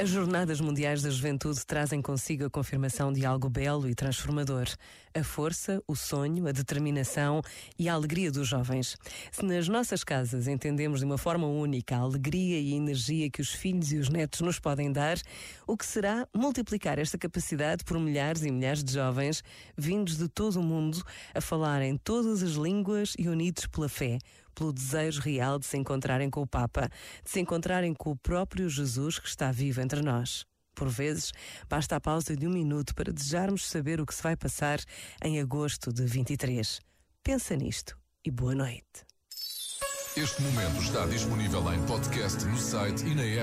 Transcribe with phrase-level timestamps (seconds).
[0.00, 4.66] As Jornadas Mundiais da Juventude trazem consigo a confirmação de algo belo e transformador:
[5.14, 7.42] a força, o sonho, a determinação
[7.78, 8.96] e a alegria dos jovens.
[9.30, 13.42] Se nas nossas casas entendemos de uma forma única a alegria e a energia que
[13.42, 15.18] os filhos e os netos nos podem dar,
[15.66, 19.44] o que será multiplicar esta capacidade por milhares e milhares de jovens
[19.76, 21.02] vindos de todo o mundo
[21.34, 24.18] a falarem todas as línguas e unidos pela fé,
[24.54, 26.88] pelo desejo real de se encontrarem com o Papa,
[27.24, 30.44] de se encontrarem com o próprio Jesus que está vivo entre nós.
[30.74, 31.32] Por vezes,
[31.68, 34.80] basta a pausa de um minuto para desejarmos saber o que se vai passar
[35.22, 36.80] em agosto de 23.
[37.22, 39.04] Pensa nisto e boa noite.
[40.16, 43.40] Este momento está disponível em podcast no site e na app.